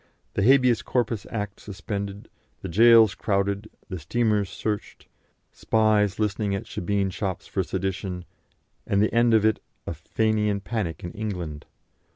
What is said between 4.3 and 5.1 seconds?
searched,